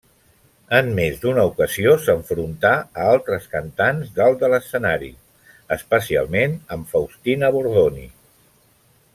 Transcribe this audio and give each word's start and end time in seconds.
En 0.75 0.87
més 0.99 1.19
d'una 1.25 1.43
ocasió 1.49 1.91
s'enfrontà 2.05 2.71
a 3.03 3.05
altres 3.11 3.45
cantants 3.53 4.09
dalt 4.17 4.41
de 4.45 4.51
l'escenari, 4.55 5.11
especialment 5.79 6.57
amb 6.77 6.93
Faustina 6.95 7.57
Bordoni. 7.59 8.09